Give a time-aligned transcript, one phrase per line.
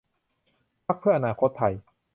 [0.85, 1.73] พรรคเพื่ออนาคตไทย